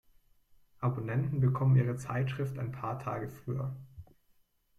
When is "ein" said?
2.57-2.71